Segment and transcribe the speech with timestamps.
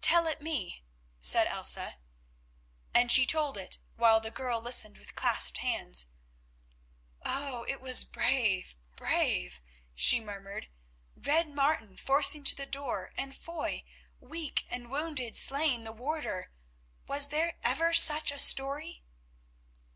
[0.00, 0.84] "Tell it me,"
[1.20, 1.98] said Elsa.
[2.94, 6.06] And she told it while the girl listened with clasped hands.
[7.24, 7.64] "Oh!
[7.66, 9.60] it was brave, brave,"
[9.96, 10.68] she murmured.
[11.16, 13.82] "Red Martin forcing to the door and Foy,
[14.20, 16.52] weak and wounded, slaying the warder.
[17.08, 19.02] Was there ever such a story?"